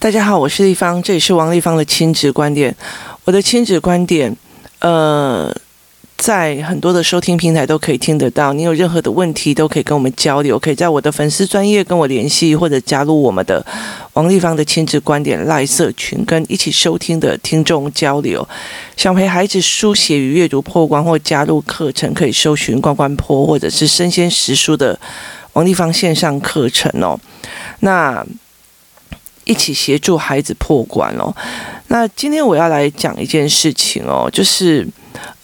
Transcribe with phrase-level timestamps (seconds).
[0.00, 2.74] 大家好，我是丽芳，这里是王丽芳的亲子观点。
[3.26, 4.34] 我的亲子观点，
[4.78, 5.54] 呃，
[6.16, 8.54] 在很多的收听平台都可以听得到。
[8.54, 13.62] 你有任何的问题，都可以跟我们交流，可以在我的粉丝专业跟我联系，或者加入我们的
[14.14, 18.48] 王丽芳的亲子观点赖社群，跟一起收听的听众交流。
[18.96, 24.98] 想陪孩子书写与阅读破关，或加入课程，可以搜寻“关关坡”或者是“生鲜识书”的
[25.52, 27.20] 王丽芳线上课程哦。
[27.80, 28.24] 那。
[29.44, 31.34] 一起协助孩子破关哦。
[31.88, 34.86] 那今天我要来讲一件事情哦，就是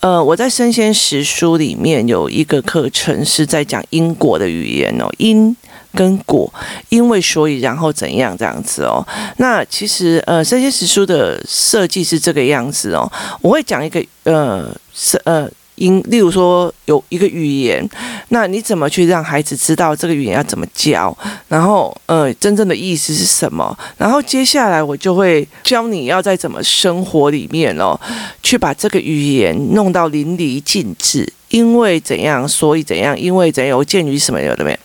[0.01, 5.57] 呃，我在生鲜识书里面有一个课程是在讲因果的语言哦，因
[5.93, 6.53] 跟果，
[6.89, 9.05] 因为所以然后怎样这样子哦。
[9.39, 15.51] 那其实呃，生鲜识书的设计是这个样子哦，我会讲一个呃是呃。
[15.77, 17.89] 因，例如说有一个语言，
[18.29, 21.17] 那你怎么去让孩子知道这个语言要怎么教？
[21.49, 23.77] 然后，呃，真正的意思是什么？
[23.97, 27.99] 然后接下来我就会教你要在怎么生活里面哦，
[28.43, 31.33] 去把这个语言弄到淋漓尽致。
[31.49, 34.77] 因为怎样，所以怎样，因为怎样，我鉴于什么有的没？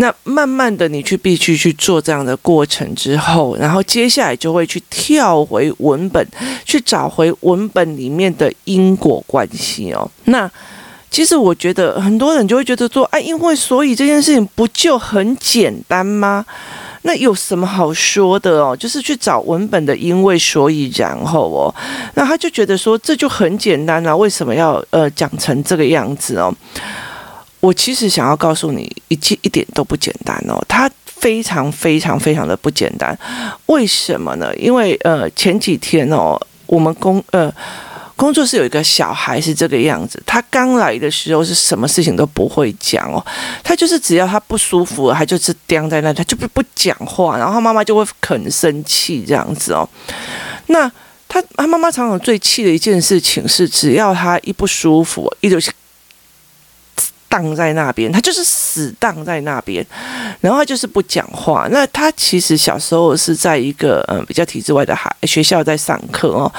[0.00, 6.24] 那慢慢的，你去必须去做这样的过程之后，然后接下来就会去跳回文本，
[6.64, 10.08] 去找回文本里面的因果关系哦。
[10.26, 10.48] 那
[11.10, 16.46] 其实我觉得很多人就会觉得说，哎，因为所以这件事情不就很简单吗？
[17.02, 18.76] 那有什么好说的哦？
[18.76, 21.74] 就是去找文本的因为所以然后哦，
[22.14, 26.54] 那他就觉得说这就很简单啊，为什么要呃讲成这个样子哦？
[27.60, 33.18] 我其实想要告诉你，一一点都不简单哦，它非常非常非常的不简单。
[33.66, 34.54] 为什么呢？
[34.56, 37.52] 因为呃前几天哦，我们工呃
[38.14, 43.24] 工作室有一个小孩是这个样子，他刚来的时候是什么事情都不会讲哦，
[43.64, 49.88] 他就是只要他不舒服，他就是僵在那，他就不不讲话，然后妈妈就会很生气这样子哦。
[50.68, 50.88] 那
[51.26, 55.72] 他他妈妈常常最气的一件事情是，只要他一不舒服，一就是。
[57.28, 59.84] 荡在那边，他就是死荡在那边，
[60.40, 61.68] 然后他就是不讲话。
[61.70, 66.52] 那他其实小时候是在一个嗯比较体制外的孩学校在上课哦。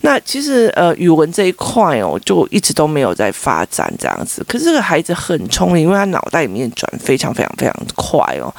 [0.00, 4.44] 那其实呃语文这一块哦，就一直都没有在发展这样子。
[4.48, 8.54] 可是这个孩子很聪明，因为他脑袋里面转非常非常非常快哦。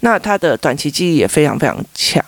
[0.00, 2.24] 那他的短期记忆也非常非常强。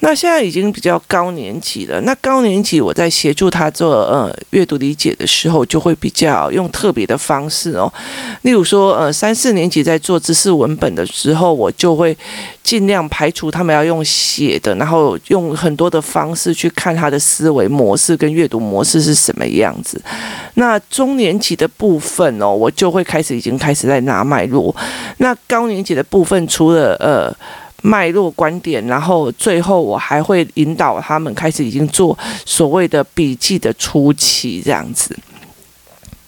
[0.00, 2.00] 那现在已经比较高年级了。
[2.02, 7.90] 那高年级我在协助他做呃阅读理解的时候，就会比较用特别的方式哦。
[8.42, 12.16] 例如说呃三四年级在做知识文本的时候，我就会
[12.62, 20.00] 尽量排除他们要用写的，然后用很多的方式去看他的思维模式跟阅读模式是什么样子。
[20.54, 24.74] 那中年级的部分哦，我就会开始已经开始在拿脉络。
[25.16, 27.34] 那高年级的部分，除了呃。
[27.86, 35.16] 脉络观点，然后最后我还会引导他们开始已经做所谓的笔记的初期这样子。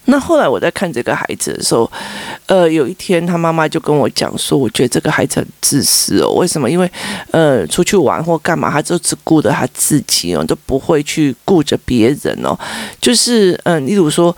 [0.05, 1.91] 那后来我在看这个孩子的时候，
[2.47, 6.31] 呃，有一天他妈妈就跟我讲说，我觉得这个孩子很自私哦。
[6.35, 6.71] 为什么？
[6.71, 6.89] 因为
[7.33, 12.57] 呃，出去玩或干嘛，他就只顾着他自己哦，都不会去顾着别人哦。
[13.01, 14.35] 就是嗯、例如说。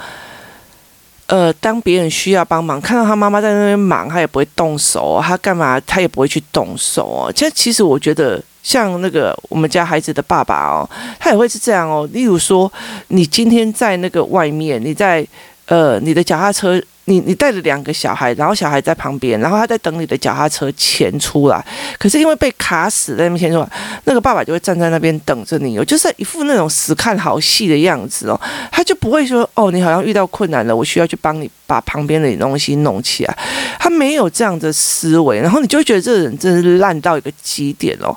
[1.30, 7.32] 呃，当别人需要帮忙，看到他妈妈在那边忙，他也不会动手，他干嘛，他也不会去动手哦。
[7.32, 10.90] 这其实我觉得，像那个我们家孩子的爸爸哦，
[11.20, 12.08] 他也会是这样哦。
[12.12, 12.70] 例如说，
[13.08, 15.24] 你今天在那个外面，你在
[15.66, 16.82] 呃，你的脚踏车。
[17.10, 21.64] 你你带着两个小孩，然后小孩在旁边，然后他在等你的脚踏车前出来。
[21.98, 23.68] 可是因为被卡死在那边牵出来，
[24.04, 28.40] 那个爸爸就会站在那边等着你哦，就是一副那种死看好戏的样子哦。
[28.70, 33.36] 他就不会说哦，你好像遇到困难了，我需要去帮你把旁边的东西弄起来。
[33.80, 38.14] 他没有这样的思维，然后你就觉得这个人真是烂到一个极点哦。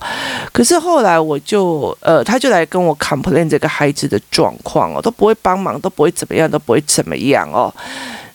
[0.51, 7.73] 可是后来我就呃，他就来跟我 complain 这个孩子的状况哦，都不会帮忙，都不会怎么样，都不会怎么样哦。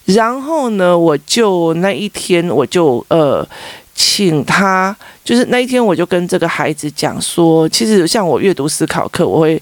[0.08, 3.46] 然后呢，我就那一天，我就呃，
[3.94, 9.60] 请他，就是那一天，我就跟这个孩子讲说，其实像我阅读思考课，我会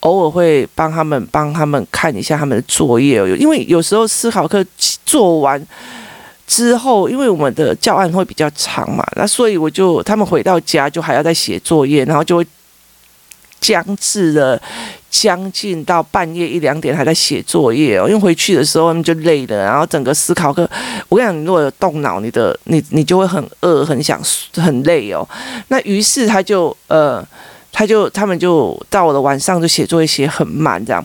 [0.00, 4.64] 偶尔会帮他们帮他们看一下他们的作业，因为有时候思考课
[5.04, 5.60] 做完
[6.46, 12.46] 之后，因为我们的教案会比较长嘛，那所以我就他们回到家就还要再写作业，然后就会
[13.60, 14.60] 僵滞了。
[15.10, 20.68] 将近到半夜一两点还在写作业哦，因为回去的时候他们就累了，然后整个思考课，
[21.08, 24.20] 我跟你讲，你如果有动脑，你的你你就会很饿，很想
[24.54, 25.26] 很累哦。
[25.68, 27.26] 那于是他就呃，
[27.72, 31.04] 他就他们就到了晚上就写作业写很慢这样。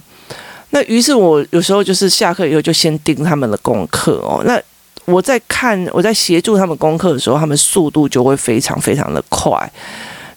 [0.71, 4.43] 那于是我有时候就是下课以后就先盯他们的功课哦。
[4.45, 4.61] 那
[5.05, 9.71] 我在看我在协助他们功课的时候，他们速度就会非常非常的快。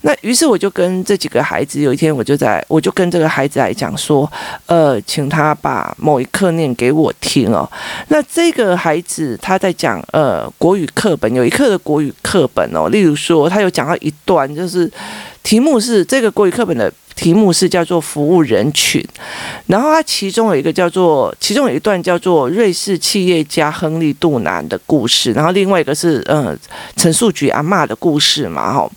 [0.07, 4.31] 那于是我就跟这几个孩子，有一天我就在，我就跟这个孩子来讲说，
[4.67, 7.69] 呃，请他把某一课念给我听哦。
[8.09, 14.89] 那这个孩子他在讲呃国语课本，有一课的国语课本哦，例如说他有讲到一段，就是
[15.43, 16.93] 题目是这个国语课本的。
[17.17, 19.05] 题目是叫做服务人群，
[19.67, 26.57] 然后它其中有一个叫做，其中有一段叫做瑞士企业家亨利·杜南的故事，然后另外一个是呃
[26.95, 28.89] 陈树菊阿嬷的故事嘛，哈。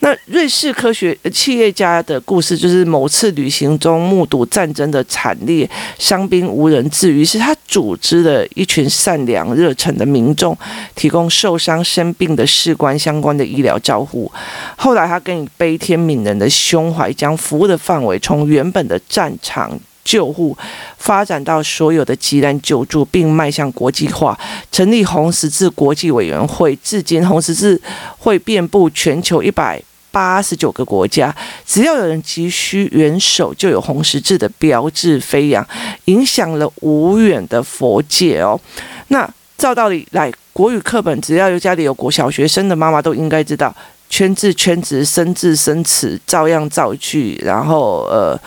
[0.00, 5.68] 那瑞士科学企业家的故事就是某次旅行中目睹战争的惨烈，
[5.98, 10.56] 伤兵无人治，于是他组织了一群善良热忱的民众，
[10.94, 14.30] 提供受伤生病的士官相关的医疗照护。
[14.76, 20.58] 后来他更以悲天悯人的胸怀，将服务的范围从原本的战场救护
[20.98, 24.36] 发展到所有的急难救助，并迈向国际化，
[24.72, 26.76] 成立红十字国际委员会。
[26.82, 27.80] 至今，红十字
[28.18, 29.80] 会遍布全球一百。
[30.10, 31.34] 八十九个国家，
[31.64, 35.64] 只要有人急需援手，就有红十字的标志飞扬，
[36.06, 38.60] 影响了无远的佛界哦。
[39.08, 43.74] 那照道理来，国语课本只要有家里有国小学生的妈妈都应该知道，
[44.14, 48.40] 圈字、圈词、生字、生词，照样造句，然后呃，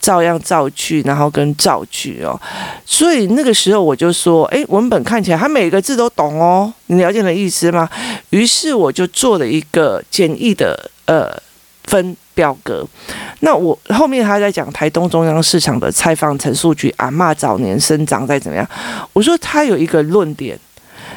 [0.00, 2.40] 照样造句，然后跟造句哦。
[2.86, 7.86] 所以那个时候我就说，诶，文本看起来他每个字都懂哦，你了解的意思吗？
[8.30, 10.90] 于是我就做了一个简易的。
[11.04, 11.30] 呃，
[11.82, 12.82] 分表格。
[13.40, 18.66] 那我后面还在讲台东中央市场的采访陈述句阿嬷早年生长在怎么样？
[19.12, 20.58] 我说他有一个论点，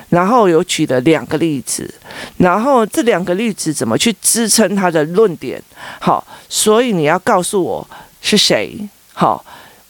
[0.10, 1.94] 然后有举了两个例子，
[2.38, 5.62] 然后这两个例子怎么去支撑他的论点？
[6.00, 7.88] 好，所以你要告诉我
[8.22, 8.78] 是谁？
[9.14, 9.44] 好，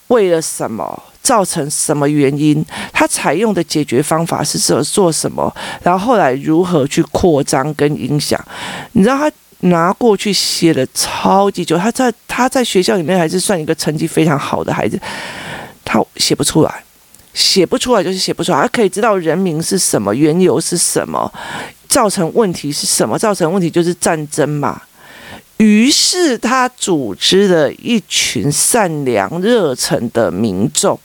[0.07, 1.03] 为了什么？
[1.21, 2.65] 造成什么原因？
[2.93, 5.53] 他采用的解决方法是做做什么？
[5.83, 8.39] 然后后来如何去扩张跟影响？
[8.93, 9.31] 你知道他？
[9.61, 15.01] 拿过去写了超级久，他在他在学校里面还是算一个成绩非常好的孩子，
[15.83, 16.83] 他写不出来，
[17.37, 18.59] 写不出来就是写不出来。
[18.59, 21.31] 他可以知道人名是什么，缘由是什么，
[21.87, 24.81] 造成问题是什么，造成问题就是战争嘛。
[25.57, 30.99] 于是他组织了一群善良热忱的民众，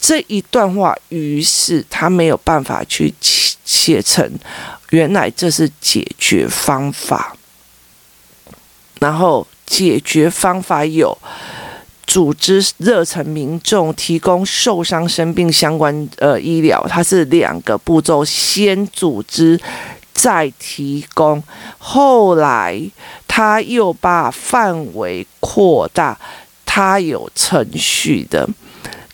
[0.00, 4.30] 这一段话，于是他没有办法去写成，
[4.90, 7.36] 原来这是解决方法。
[8.98, 11.16] 然后解决方法有
[12.06, 19.60] 组织热忱民众提供受伤生病相关呃医疗，它是两个步骤，先组织
[20.12, 21.42] 再提供。
[21.78, 22.80] 后来
[23.26, 26.18] 他又把范围扩大，
[26.64, 28.48] 他有程序的，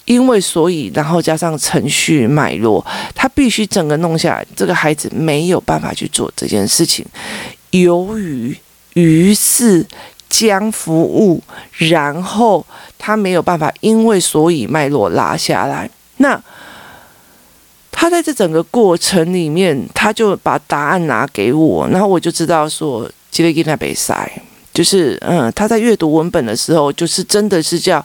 [0.05, 2.85] 因为所以然后加上程序脉络，
[3.15, 4.47] 他必须整个弄下来。
[4.55, 7.05] 这个孩子没有办法去做这件事情，
[7.71, 8.57] 由于。
[8.95, 9.83] 于是
[10.33, 11.43] 将服务，
[11.77, 12.65] 然后
[12.97, 15.89] 他没有办法，因为所以脉络拉下来。
[16.17, 16.41] 那
[17.91, 24.33] 他在这整个过程里面，他就把答案拿给我，然后我就知道说，吉列吉那比赛
[24.73, 28.03] 就是，嗯，他在阅读文本的时候，就是真的是叫，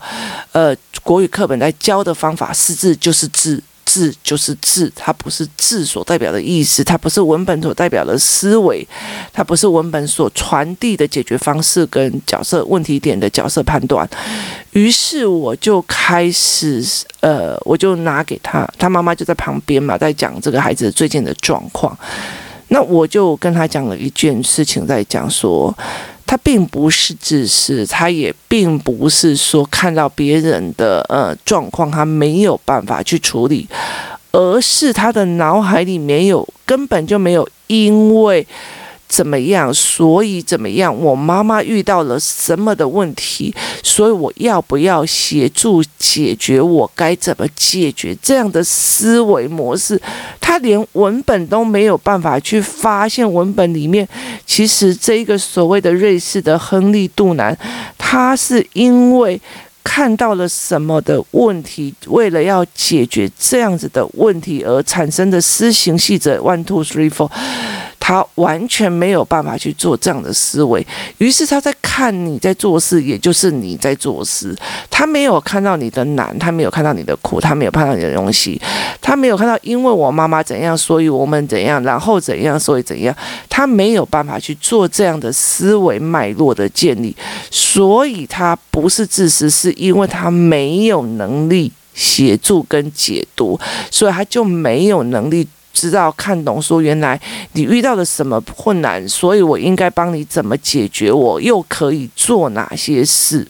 [0.52, 3.64] 呃，国语课本在教的方法，识字就是字。
[3.98, 8.88] 字就是字，它不是字所代表的意思，它不是文本所代表的思维，
[9.34, 14.08] 它不是文本所传递的解决方式跟角色问题点的角色判断。
[14.72, 16.86] 于是我就开始，
[17.22, 21.98] 呃，我就拿给他，他妈妈就在旁边嘛，在讲这个孩子最近的状况。
[22.68, 25.76] 那我就跟他讲了一件事情，在讲说。
[26.28, 33.68] 他并不是自私，他也并不是说看到别人的呃状况，他没有办法去处理，
[34.32, 38.46] 而是他的脑海里没有，根本就没有因为。
[39.08, 39.74] 怎么样？
[39.74, 40.96] 所以怎么样？
[40.96, 43.54] 我妈妈遇到了什么的问题？
[43.82, 46.60] 所以我要不要协助解决？
[46.60, 48.16] 我该怎么解决？
[48.22, 50.02] 这样的思维模式，
[50.42, 53.28] 他连文本都没有办法去发现。
[53.28, 54.08] 文本里面，
[54.46, 57.58] 其实这一个所谓的瑞士的亨利·杜南，
[57.98, 59.40] 他是因为
[59.84, 67.30] 看到了什么的问题，为了要解决这样子的问题而产生的思行细则，one two three four。
[68.08, 70.88] 他完全没有办法去做这样的思维，
[71.18, 74.56] 于是他在看你在做事，也就是你在做事。
[74.90, 78.62] 他没有看到你的难，他没有看到你的苦，他没有看到你的东西，
[79.02, 83.14] 他没有看到因为我妈妈怎样，所以我们怎样，然后怎样，所以怎样。
[83.50, 87.14] 他没有办法去做这样的思维脉络的建立，
[87.52, 93.60] 所以他不是自私，是因为他没有能力协助跟解读，
[93.92, 95.46] 所以他就没有能力。
[95.78, 97.20] 知道看懂，说原来
[97.52, 103.48] 你遇到了什么困难，所以我应该帮你怎么解决，我又可以做哪些事。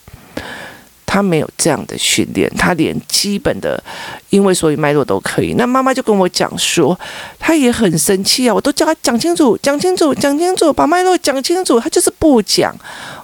[1.06, 3.82] 他没有这样的训练，他连基本的
[4.30, 5.54] 因为所以脉络都可以。
[5.54, 7.00] 那妈妈就跟我讲说，
[7.40, 12.76] 他也很生气啊，我都叫他讲清楚，讲清楚，讲清楚，把脉络讲清楚，他就是不讲。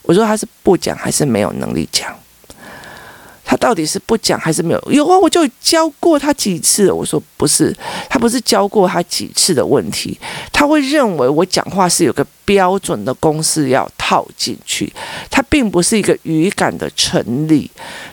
[0.03, 2.15] 我说他是不讲还是没有能力讲？
[3.45, 4.91] 他到底是不讲还是没有？
[4.91, 6.91] 有啊，我就教过他几次。
[6.91, 7.75] 我说不是，
[8.09, 10.17] 他不是教过他几次的问题，
[10.51, 14.91] 他会认为我讲话是有个标准的公式要套进去，
[15.29, 17.69] 他并不是一个语感的成立。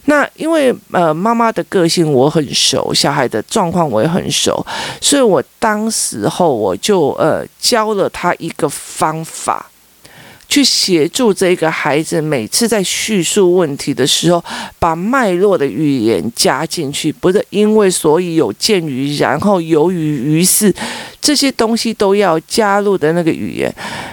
[0.07, 4.65] 那因为呃妈妈的个性我很熟，小孩的状况我也很熟，
[5.01, 9.71] 所以我当时候我就呃教了他一个方法。
[10.51, 14.45] 去协助这个孩子，每次在叙述问题的时候，
[14.79, 20.75] 把脉络的语言加进去，不是因为所以有鉴于，然后由于于是。
[21.23, 23.73] 这些东西都要加入的那个语言，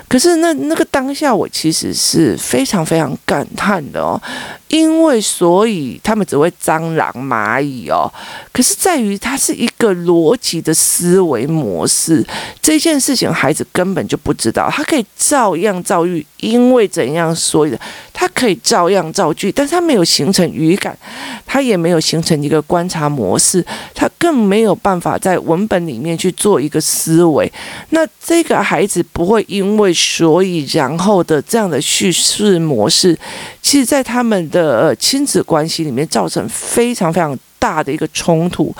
[0.09, 4.21] 可是那那个当下，我其实是非常非常感叹的哦，
[4.69, 8.11] 因为所以他们只会蟑螂蚂蚁哦，
[8.51, 12.25] 可是在于它是一个逻辑的思维模式，
[12.61, 17.79] 这件事情孩子根本就不知道，他可以照样造句，因为怎样所以的，
[18.11, 20.97] 他可以照样造句，但是他没有形成语感，
[21.45, 26.81] 他也没有形成一个观察模式，他更没有办法在文本里面去做一个。
[26.87, 27.51] 思维，
[27.89, 33.17] 那这个孩子不会因为所以然后的这样的叙事模式，
[33.61, 34.49] 其实在他们
[34.95, 38.73] 亲子关系里面造成非常非常大的一个冲突。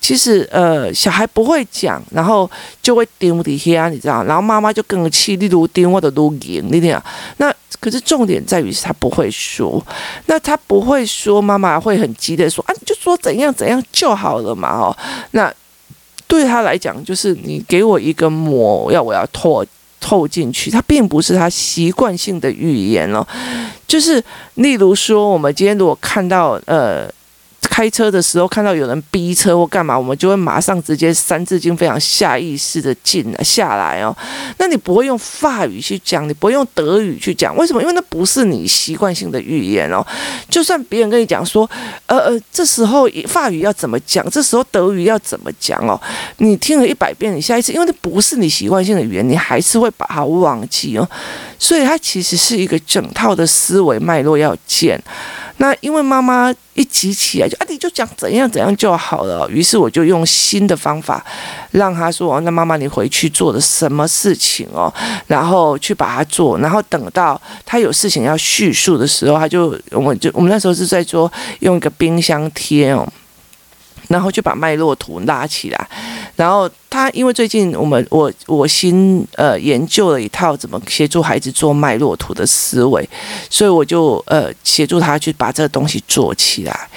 [0.00, 2.50] 其实呃，小孩不会讲，然后
[2.82, 7.04] 就会丢底下，你知道，然后妈妈就更气，例如丢或者录音，你听啊。
[7.36, 9.84] 那可是重点在于是他不会说，
[10.26, 14.96] 那他不会说，妈妈会很急的说啊，你就说怎样怎样就好了嘛，哦，
[15.32, 15.52] 那。
[16.28, 19.62] 对他来讲，就是你给我一个膜，要我要脱
[20.12, 23.26] 透进去，他并不是他习惯性的语言哦。
[23.88, 24.22] 就是
[24.56, 27.10] 例如说，我们今天如果看到呃。
[27.72, 34.14] 开车的时候看到有人逼车或干嘛，我们就会马上直接三字经非常下意识的进下来哦。
[34.58, 37.80] 那你不会用法语去讲，你不会用德语去讲，为什么？
[37.80, 40.06] 因为那不是你习惯性的语言哦。
[40.50, 41.68] 就算别人跟你讲说，
[42.04, 45.98] 呃呃，这时候法语要怎么讲，这时候德语要怎么讲哦，
[46.36, 51.08] 你听了一百遍，你下一次因为那不是你习惯性的语言，你还是会把它忘记哦。
[51.58, 55.02] 所以它其实是一个整套的思维脉络要建。
[55.58, 59.48] 那因为妈妈一急起来就啊，你就讲怎样怎样就好了。
[59.48, 61.24] 于是我就用新的方法
[61.72, 64.92] 让他说：“那妈妈你回去做了什么事情哦？
[65.26, 66.58] 然后去把它做。
[66.58, 71.30] 然后等到他有事情要叙述的时候，他就我就我们那时候是在说
[71.60, 73.06] 用一个冰箱贴哦，
[74.12, 75.88] 然后就把脉络图拉起来，
[76.36, 83.08] 然后。”他因为最近我们我我新呃研究了一套怎么协助孩子做脉络图的思维，
[83.48, 86.88] 所以我就呃协助他去把这个东西做起来，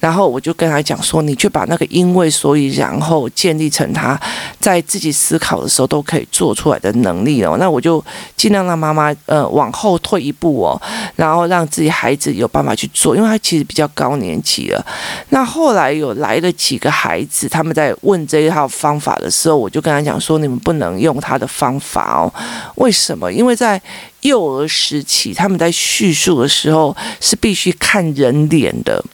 [0.00, 4.20] 然后我就跟他讲说，你去把那个因为所以然后建立成他
[4.58, 7.56] 在自己思考的时候都可以做出来的能力哦。
[7.56, 8.04] 那我就
[8.36, 10.82] 尽量让妈妈呃往后退一步哦，
[11.14, 14.84] 然后让自己孩子有办法去做，因为他其实比较高年级了。
[15.28, 19.56] 那后来有来了几个孩子，他们在问这一套方法的时候。
[19.58, 22.32] 我就跟他讲说，你们不能用他的方法哦。
[22.76, 23.30] 为什么？
[23.30, 23.78] 因为在
[24.22, 29.04] 幼儿时期，他们在叙述的时候是必须看人脸的，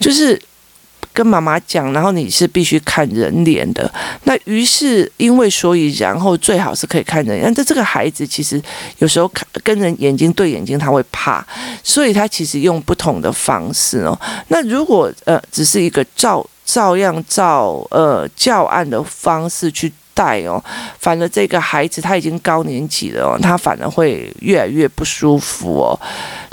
[0.00, 0.40] 就是
[1.16, 3.90] 跟妈妈讲，然后你是必须看人脸的。
[4.24, 8.60] 那于是因为所以然后最好是可以看人，但这个孩子其实
[8.98, 11.42] 有时候看跟人眼睛对眼睛他会怕，
[11.82, 14.20] 所以他其实用不同的方式哦。
[14.48, 16.46] 那如果呃只是一个照。
[16.66, 20.62] 照样照呃教案的方式去带哦，
[20.98, 26.00] 反而这个孩子他已经高年级了哦，他反而会越来越不舒服哦。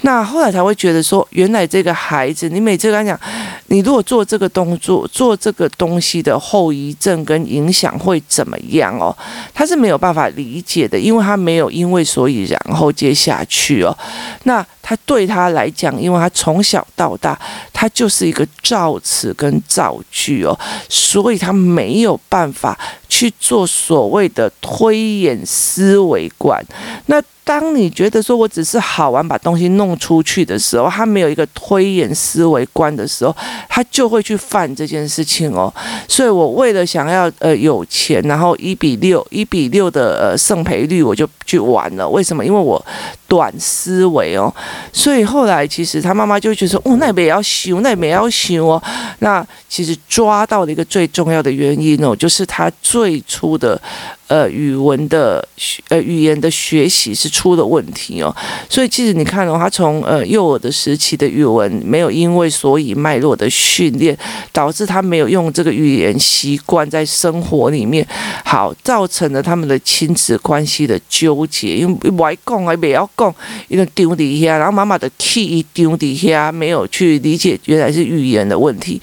[0.01, 3.19] 那后来才会觉得说，原来这个孩子，你每次跟他讲，
[3.67, 9.15] 你如果做这个动作，做这个东西的后遗症跟影响会怎么样哦？
[9.53, 13.97] 他是没有办法理解的，因为他没有因为所以然后接下去哦。
[14.43, 17.39] 那他对他来讲，因为他从小到大，
[17.71, 20.59] 他就是一个造词跟造句哦，
[20.89, 26.63] 所以他没有办法去做所谓的推演思维观。
[27.05, 33.35] 那当你觉得说我只是好玩把东西弄出去的时候，他没有一个推演思维观的时候，
[33.67, 35.73] 他就会去犯这件事情哦。
[36.07, 42.07] 所以我为了想要呃有钱，然后一比六一比六的呃胜赔率，我就去玩了。
[42.07, 42.45] 为什么？
[42.45, 42.83] 因为我
[43.27, 44.53] 短思维哦。
[44.93, 48.81] 所以后来其实他妈妈就觉得说，哦，那也要修，那也要修哦。
[49.19, 53.79] 那其实抓到了一个最重要的原因哦，就是他最初的。
[54.27, 58.33] 呃，语文的学呃语言的学习是出了问题哦，
[58.69, 64.17] 所以其实你看哦，他从呃幼儿的时期的语文没有因为所以脉络的训练，
[64.51, 68.07] 导致他没有用这个语言习惯在生活里面，
[68.45, 73.33] 好造成了他们的亲子关系的纠结，因为不爱讲还没要讲，
[73.67, 79.01] 因为丢底下，然后妈妈的 key 丢底下，没有去理解原来是语言的问题，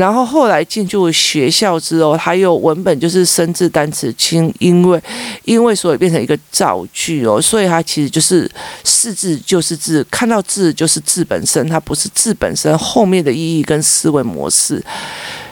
[0.00, 4.52] 然后后来进入学校之后，还有文本就是生字单词清。
[4.58, 5.00] 因为，
[5.44, 8.50] 因为所以变成一个造句哦，所以它其实就是
[8.82, 14.82] 是字就是字，看到字就是字本身，它不是字本身后面的意义跟思维模式。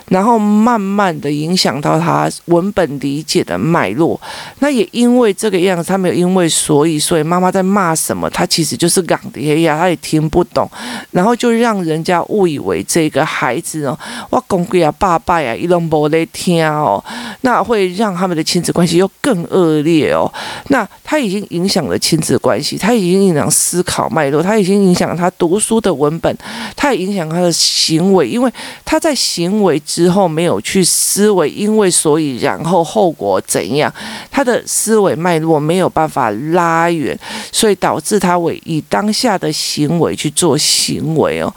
[0.08, 4.20] 然后慢慢的影响到他文本理解的脉络，
[4.60, 10.68] 那也因为这个样子，他没有因为所以，所以妈妈在骂什么，他其实就是讲的呀，他也听不懂，
[11.10, 13.98] 然后就让人家误以为这个孩子哦，
[14.30, 17.02] 我公归啊，爸爸呀，一拢无在听哦，
[17.42, 20.32] 那会让他们的亲子关系又更恶劣哦。
[20.68, 26.34] 那他已经影响了亲子关系，他已经影响思考脉络，他已经影响他读书的文本，
[26.76, 28.50] 他也影响他的行为，因为
[28.84, 33.92] 他在行为之后没有去思维，因为所以然后后果怎样，
[34.30, 37.18] 他的思维脉络没有办法拉远，
[37.50, 41.52] 所以导致他为以当下的行为去做行为哦。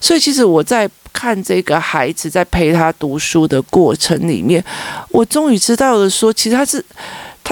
[0.00, 4.64] 所以其实我在看这个孩子在陪他读书的过程里面，
[5.10, 6.82] 我终于知道了说，其实他是。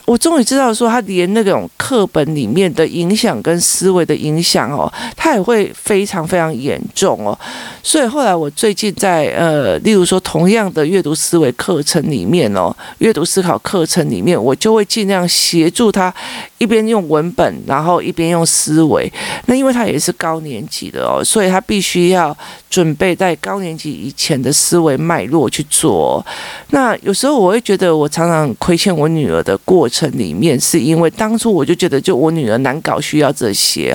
[0.06, 7.38] 我终于知道，说他连那种课本里面的影响跟思维的影响哦，他也会非常非常严重哦。
[7.82, 16.12] 所以后来我最近在呃，例如说同样的阅读思维课程里面哦，阅读思考课程里面，我就会尽量协助他
[16.58, 19.12] 一边用文本，然后一边用思维。
[19.46, 22.36] 那因为他也是高年级的哦，所以他必须要
[22.68, 26.24] 准备在高年级以前的思维脉络去做。
[26.70, 29.89] 那有时候我会觉得，我常常亏欠我女儿的过。
[29.90, 33.92] 过程里面，是因为当初我就觉得，就我女儿难搞，需要这些，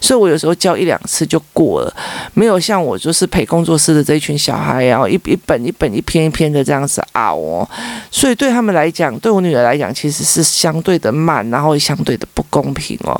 [0.00, 1.96] 所以我有时候教一两次就过了，
[2.34, 7.68] 没有像我就是陪工作室的这一群小孩，然后一一本一本一篇一篇的这样子熬哦，
[8.10, 13.14] 所以对他们来讲，对我女儿来讲，其实是相对的慢，然后相对的不公平哦。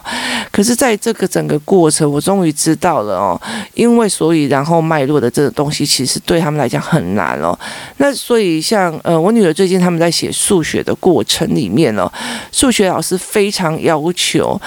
[0.51, 3.41] 可是，在这个整个过程，我终于知道了哦，
[3.75, 7.57] 因为所以然后脉络的这个东西，其实对他们来讲很难哦。
[7.99, 12.06] 那所以像呃，我女儿最近他们在写数学的过程里面哦。
[12.53, 14.61] 数学老师非常要求。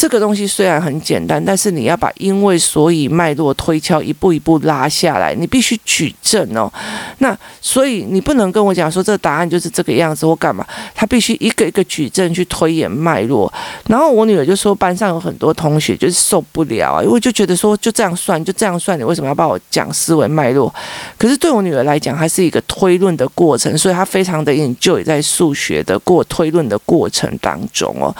[0.00, 6.72] 这个东西虽然很简单，但是你要把因为所以脉络推敲一步一步拉下来，你必须举证哦。
[7.18, 13.52] 那所以你不能跟我讲说这个答案就是这个样子或干嘛，他必须一个一个举证去推演脉络。
[13.88, 20.74] 然后我女儿就说班上有很多同学就是受不了啊，因为就觉得说就这样算就这样算，你为什么要帮我讲思维脉络？
[21.18, 28.16] 可是对我女儿来讲，它是一个推论的过程，所以她非常的研究也在数学的过推论的过程当中哦。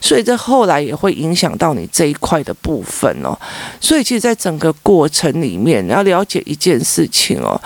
[0.00, 3.38] 所以这后来也会影响到你这一块的部分哦。
[3.80, 7.60] 所以其实，在整个过程里面，你要了解一件事情哦，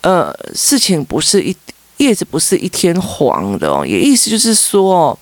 [0.00, 1.54] 呃，事情不是一
[1.98, 5.18] 叶子不是一天黄的哦，也意思就是说哦，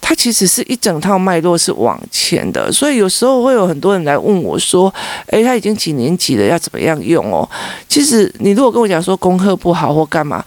[0.00, 2.72] 它其实是一整套脉络是往前的。
[2.72, 4.92] 所以有时候会有很多人来问我说
[5.28, 7.48] ：“诶，他已经几年级了，要怎么样用哦？”
[7.88, 10.44] 其实你如果跟我讲说功课不好或干嘛。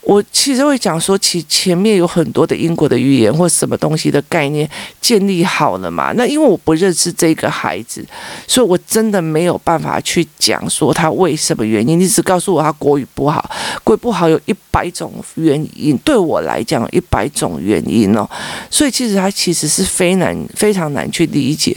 [0.00, 4.68] 我其实会讲说，其前面有很多的英国的语言或什么东西的概念
[5.02, 6.12] 建立好了嘛。
[6.16, 8.02] 那因为我不认识这个孩子，
[8.46, 12.00] 所以我真的没有办法去讲说他为什么原因。
[12.00, 13.50] 你只告诉我他国语不好，
[13.84, 18.26] 国语不好有一百种原因，对我来讲一百种原因哦。
[18.70, 21.76] 所以其实他其实是非难非常难去理解。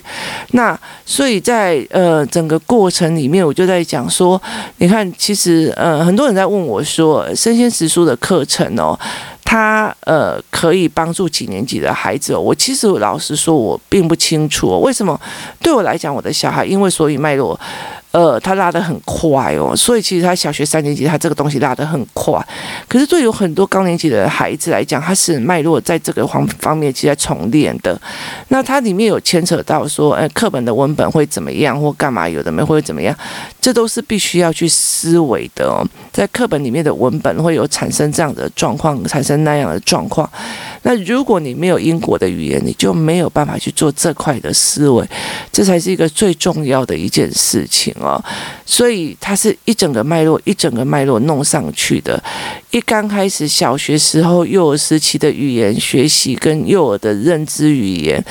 [0.52, 4.42] 那所以在呃整个过程里面，我就在讲说，
[4.78, 8.18] 你看，其实呃很多人在问我说，生鲜时书的。
[8.22, 8.98] 课程哦，
[9.44, 12.38] 它呃可以帮助几年级的孩子。
[12.38, 15.20] 我其实老实说，我并不清楚，为什么
[15.62, 17.60] 对我来讲，我的小孩因为所以脉络。
[18.12, 22.46] 呃，他拉得很快哦，所以其实他小学三年级，他这个东西拉得很快。
[22.88, 28.00] 可是对有很多高年级的孩子来讲，他是脉络在这个方方面其实在重练的。
[28.50, 33.16] 那它里面有牵扯到说，呃，课本的文本会怎么样或干嘛，有的没会怎么样，
[33.62, 35.88] 这都是必须要去思维的哦。
[36.12, 40.30] 在课本里面的文本会有产生这样的状况，产生那样的状况。
[40.84, 45.08] 那如果你没有因果的语言，你就没有办法去做这块的思维，
[45.52, 47.94] 这才是一个最重要的一件事情。
[48.00, 48.24] 哦，
[48.66, 52.22] 所以它是一整个脉络，一整个脉络弄上去的。
[52.72, 58.24] 一刚开始小学时候幼儿时期的语言学习跟幼儿的认知语言，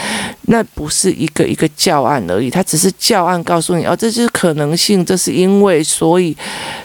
[0.47, 6.35] 那不是一个一个教案而已，它只是教案告诉你哦，这就是可能性，这是因为，所以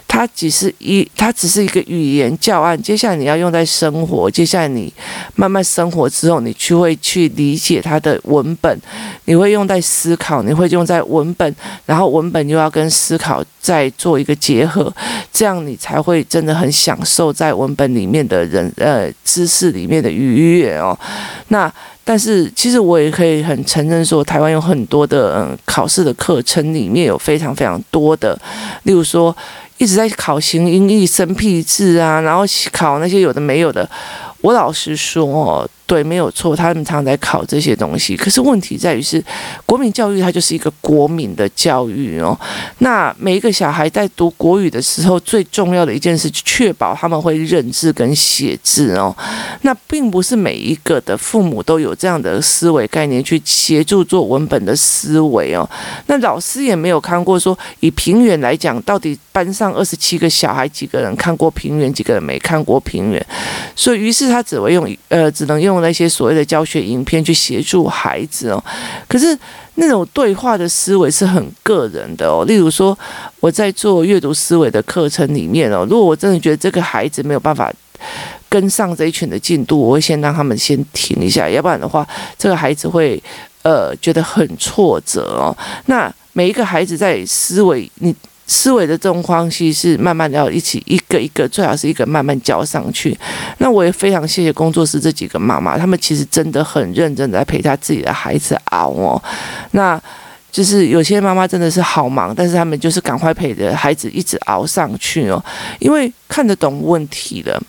[0.06, 2.80] 它只是一，它只是一个语言教案。
[2.82, 4.94] 接下来你要用在生活，接下来你
[5.36, 8.78] 慢慢生活之后，你去会去理解它的文本，
[9.24, 14.94] 你会用在思考，你会用在文本，然后文本又要跟思考再做一个结合，
[15.32, 17.45] 这样你才会真的很享受在。
[17.46, 20.98] 在文本里面的人，呃，知识里面的愉悦哦，
[21.50, 21.72] 那
[22.04, 28.38] 但是其实我也可以很承认说，台湾有很多的嗯考试的课程里面有非常非常多的，
[28.84, 29.36] 例如说
[29.78, 33.90] 一直在考形音义生僻字啊，然后考那些有的没有的。
[34.42, 38.16] 我老实说哦，对，没有错，他们常常在考这些东西。
[38.18, 39.24] 可是问题在于是，
[39.66, 42.38] 国民教育它就是一个国民的教育哦。
[42.80, 49.16] 那每一个小孩在读国语的时候，最重要的一件事，确保他们会认字跟写字哦。
[49.62, 55.68] 那并不是每一个的父母都有这样的思维概念去协助做文本的思维哦。
[56.08, 63.26] 那老师也没有看过说，以平原来讲，到底班上二十七个小孩，几个人看过平原，几个人没看过平原，
[63.76, 64.26] 所以于是。
[64.36, 68.64] 他只会用呃，只能用用那些所谓的教学影片去协助孩子哦。
[69.08, 69.38] 可是
[69.76, 72.46] 那种对话的思维是很个人的哦。
[72.48, 72.98] 例如说，
[73.40, 77.72] 我在做阅读思维的课程里面哦，如果我真的觉得这个孩子没有办法
[78.50, 82.08] 跟上这一群的进度，我会先让他们先停一下，要不然的话，
[82.38, 83.22] 这个孩子会
[83.64, 85.56] 呃觉得很挫折哦。
[85.88, 88.16] 那每一个孩子在思维你。
[88.48, 93.18] 思维的这种关系是慢慢的要一起一个一个，最好是一个慢慢交上去。
[93.58, 99.22] 那我也非常谢谢工作室这几个妈妈，他们其实真的很认真在陪他自己的孩子熬哦。
[99.72, 100.00] 那
[100.52, 105.44] 就是有些妈妈真的是好忙，但是他们就是赶快陪着孩子一直熬上去哦，
[105.80, 107.62] 因为看得懂问题了。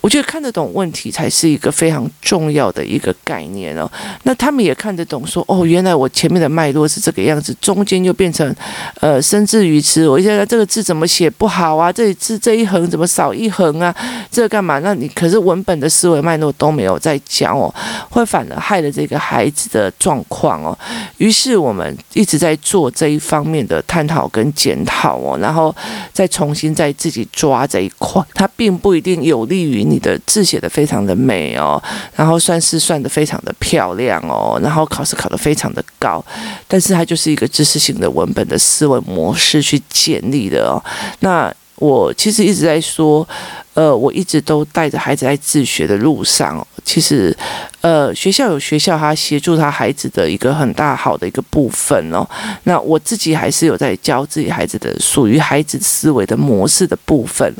[0.00, 3.90] 我觉得看得懂问题才是一个非常重要的一个概念哦。
[4.22, 8.56] 那他们也看得懂说，哦，原来我前面的脉络是这个样子，中间又变成
[9.00, 10.08] 呃生字语词。
[10.08, 11.92] 我现在这个字怎么写不好啊？
[11.92, 13.94] 这里字这一横怎么少一横啊？
[14.30, 14.78] 这干嘛？
[14.78, 17.72] 那你可是文本的思维脉络都没有在讲哦，
[18.08, 20.76] 会反而害了这个孩子的状况哦。
[21.18, 25.74] 于是我们一直在做这一方面的探讨跟检讨哦，然后
[26.10, 29.89] 再重新再自己抓这一块，它并不一定有利于。
[29.90, 31.82] 你的字写的非常的美哦，
[32.14, 36.24] 然后算是算的非常的漂亮哦，然后考试考的非常的高，
[36.66, 40.80] 但是它就是一个知识性的文本的思维模式去建立的哦。
[41.18, 43.28] 那我其实一直在说。
[43.72, 46.66] 呃，我一直都带着孩子在自学的路上。
[46.84, 47.36] 其实，
[47.80, 52.28] 呃，学校有学校他协助他孩子的一个很大好的一个部分哦。
[52.64, 57.52] 那我自己还是有在教自己孩子的属于孩子思维的模式的部分。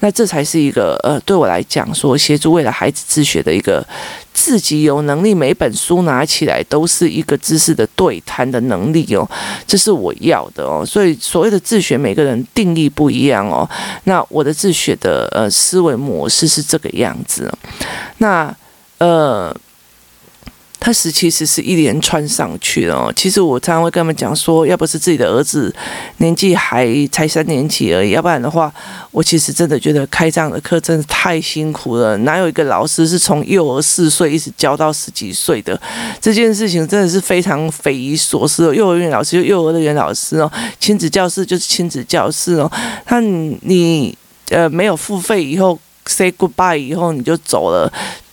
[0.00, 3.86] 那这才是一个呃，对我来讲说协助为了孩子自学的一个
[4.34, 9.28] 自己有能力，每本书拿起来都是一个知识的对谈的能力哦。
[9.66, 10.84] 这是我要的哦。
[10.84, 13.68] 所以所谓的自学，每个人定义不一样哦。
[14.04, 15.50] 那我的自学的呃。
[15.52, 17.48] 思维模式是这个样子，
[18.18, 18.52] 那
[19.02, 19.52] 呃，
[20.78, 23.12] 他是其实是一连串上去的哦。
[23.16, 25.74] 其实我常常会跟他们讲说，要不是自己的儿子
[26.18, 28.72] 年纪还才三年级而已，要不然的话，
[29.10, 32.16] 我其实真的觉得开这样的课真的太辛苦了。
[32.18, 35.80] 哪有一个老师是从幼儿四岁一直教到十几岁的？
[36.20, 38.74] 这件事情真的是非常匪夷所思哦。
[38.74, 42.70] 幼儿园老师就幼儿园老师哦，亲子教室就是亲子教室哦。
[43.04, 44.16] 他你。
[44.50, 47.90] 呃，没有付费以后，say goodbye 以后你就走了，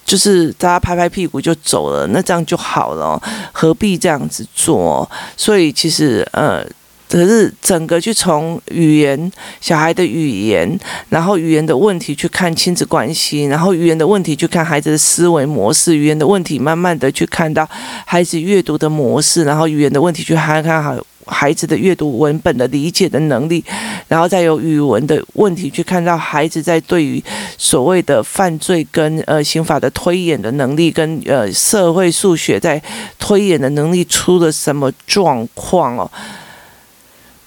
[0.10, 5.08] 就是大家拍拍屁股就走了，那这样就好了，何必这样子做？
[5.38, 6.66] 所以其实呃，
[7.08, 17.70] 可是整个去从语言小孩的语言，然后语言的问题去看亲子关系，然后语言的问题去看孩子的思维模式，语言的问题慢慢的去看到
[18.04, 20.98] 孩子阅读的模式，然后语言的问题去看看好。
[21.30, 23.64] 孩子的阅读文本的理解的能力，
[24.08, 27.24] 然后再有语文的问题去看到孩子在对于
[27.58, 32.82] 所谓的犯罪跟呃刑法的推演的能力，跟呃社会数学在
[33.18, 36.12] 推演的能力出了什么状况哦？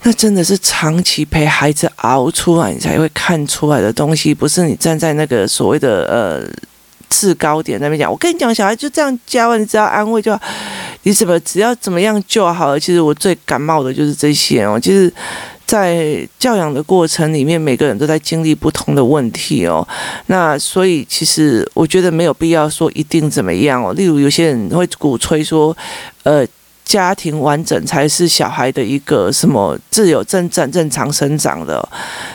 [0.03, 6.72] 那真的是长期陪孩子熬出来，你才会看出来的东西，不是你站在那个所谓的呃。
[7.13, 10.41] 制高点那边讲，我跟你讲，小孩就这样教，你只要安慰就好，
[11.03, 12.81] 你怎么只要怎么样就好了。
[12.81, 14.81] 其实我最感冒的就是这些哦。
[14.81, 15.13] 其实，
[15.67, 19.87] 在教养的过程里面，每个人都在经历不同的问题哦。
[20.27, 23.93] 那所以，其实我觉得没有必要说一定怎么样哦。
[23.93, 25.77] 例如，有些人会鼓吹说，
[26.23, 26.47] 呃。
[26.85, 31.89] 家庭完整才是小孩的一个什么自由正正正常生长的，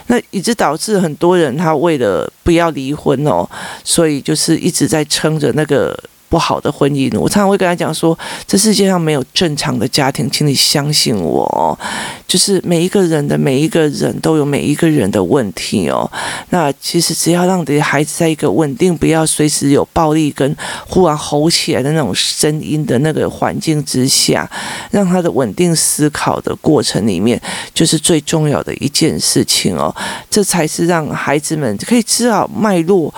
[0.08, 3.48] 那以致导致很多人他为了不要离婚哦，
[3.84, 5.98] 所以就是一直在撑着那个。
[6.30, 11.80] 不好的婚姻，我常常会跟他讲说，这世界上没有正常的家庭，请你相信我，
[12.28, 16.10] 就是每一个人的每一个人都有每一个人的问题哦。
[16.50, 20.56] 那其实只要让这些孩子在一个稳定，不要随时有暴力跟
[20.88, 24.50] 忽然吼起来的那种声音的那个环境之下，
[24.92, 27.42] 让他的稳定思考的过程里面，
[27.74, 29.96] 就是最重要的一件事情哦。
[30.30, 33.14] 这才是让孩子们可以知道脉络。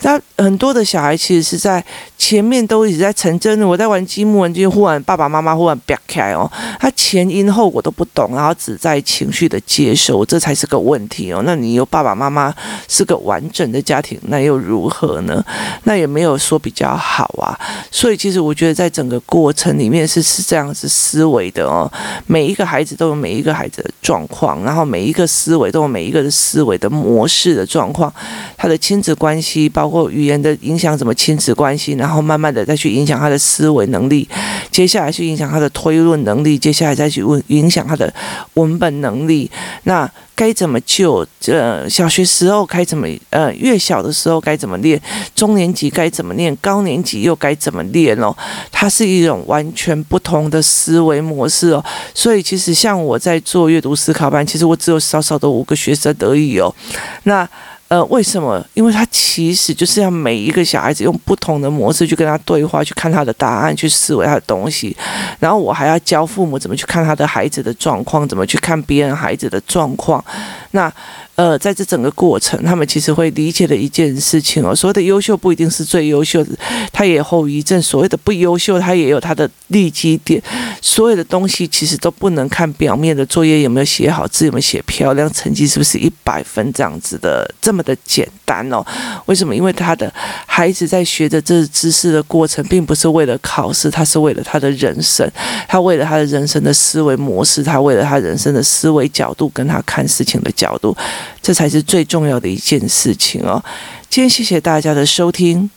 [0.00, 1.84] 他很多的小孩其实是在
[2.22, 11.42] 前面都一直在成真，我在玩积木，就忽然爸爸妈妈忽然啪开哦，他前因后果都不懂，然后只在情绪的接受，这才是个问题哦。
[11.44, 12.52] 那你有爸爸妈妈
[12.88, 15.44] 是个完整的家庭，那又如何呢？
[15.84, 17.58] 那也没有说比较好啊。
[17.90, 21.90] 所以其实我觉得在整个过程里面是是这样子思维的哦。
[22.26, 28.12] 每一个孩子都有每一个孩子的状况，然后每一个思维都有每一个的思维的模式的状况，
[28.56, 29.92] 他的亲子关系包。
[29.92, 34.28] 括语言的影响，怎么亲子关系，然后然后慢慢的再去影响他的思维能力，
[34.70, 38.12] 接下来去影响他的推论能力，接下来再去问影响他的
[38.52, 39.50] 文本能力。
[39.84, 41.26] 那该怎么救？
[41.46, 43.08] 呃，小学时候该怎么？
[43.30, 45.00] 呃，越小的时候该怎么练？
[45.34, 46.54] 中年级该怎么练？
[46.56, 48.36] 高年级又该怎么练哦？
[48.70, 51.82] 它是一种完全不同的思维模式哦。
[52.12, 56.74] 所以其实像我在做阅读思考班，其实我只有少少的五个学生而已哦。
[57.22, 57.48] 那。
[57.92, 58.64] 呃，为什么？
[58.72, 64.96] 因为他其实就是要每一个小孩子用不同的模式去跟他对话，去看他的答案，去思维他的东西。
[65.38, 70.24] 然后我还要教父母怎么去看他的孩子的状况，怎么去看别人孩子的状况。
[70.70, 70.90] 那。
[71.34, 76.50] 呃，在这整个过程，他们其实会理解的一件事情哦，所谓的优秀不一定是最优秀的，
[76.92, 80.42] 他也有后遗症；所谓的不优秀，他也有他的利基点。
[80.82, 88.84] 所有的东西其实都不能看表面的作业有没有写好，字有没有写漂亮，成绩是不是一百分这样子的这么的简单哦？
[89.24, 89.56] 为什么？
[89.56, 90.12] 因为他的
[90.46, 95.26] 孩子在学的这知识的过程，并不是为了考试，他是为了他的人生，
[95.66, 100.94] 他为了他的人生的思维模式，他为了他人生的思维角度，跟他看事情的角度。
[101.40, 103.62] 这才是最重要的一件事情哦。
[104.08, 105.70] 今天谢谢大家的收听，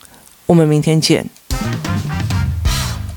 [0.45, 1.25] 我们明天见。